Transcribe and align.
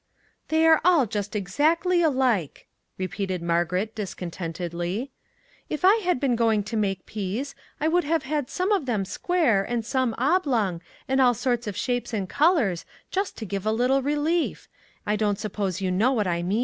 "They 0.47 0.65
are 0.65 0.81
all 0.83 1.05
just 1.05 1.35
exactly 1.35 2.01
alike," 2.01 2.65
repeated 2.97 3.43
Margaret, 3.43 3.93
discontentedly." 3.93 5.11
If 5.69 5.85
I 5.85 5.97
had 5.97 6.19
been 6.19 6.35
go 6.35 6.51
ing 6.51 6.63
to 6.63 6.75
make 6.75 7.05
peas, 7.05 7.53
I 7.79 7.87
would 7.87 8.03
have 8.05 8.23
had 8.23 8.49
some 8.49 8.71
of 8.71 8.87
them 8.87 9.05
square, 9.05 9.63
and 9.63 9.85
some 9.85 10.15
oblong, 10.17 10.81
and 11.07 11.21
all 11.21 11.35
sorts 11.35 11.67
of 11.67 11.77
shapes 11.77 12.13
and 12.15 12.27
colors, 12.27 12.83
just 13.11 13.37
to 13.37 13.45
give 13.45 13.63
a 13.63 13.71
little 13.71 14.01
relief; 14.01 14.67
I 15.05 15.15
don't 15.15 15.37
suppose 15.37 15.81
you 15.81 15.91
know 15.91 16.11
what 16.13 16.25
I 16.25 16.41
mean." 16.41 16.59